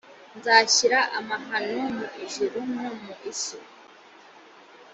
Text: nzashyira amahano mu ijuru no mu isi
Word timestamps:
nzashyira 0.37 0.99
amahano 1.19 1.81
mu 1.97 2.05
ijuru 2.25 2.57
no 2.81 2.89
mu 3.01 3.13
isi 3.31 3.57